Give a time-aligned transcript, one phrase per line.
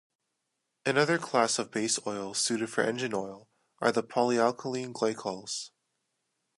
[0.83, 3.47] Another class of base oils suited for engine oil
[3.79, 5.69] are the polyalkylene glycols.